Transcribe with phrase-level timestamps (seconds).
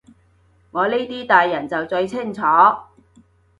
[0.71, 2.41] 我呢啲大人就最清楚